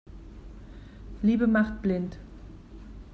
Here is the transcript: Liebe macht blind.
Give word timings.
Liebe 1.21 1.45
macht 1.45 1.83
blind. 1.83 2.17